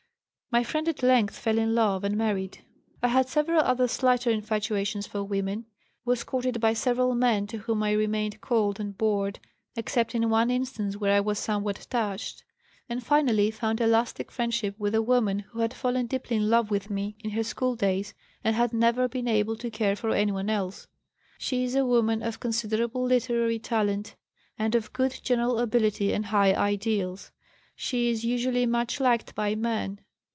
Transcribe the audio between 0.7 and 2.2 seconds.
at length fell in love and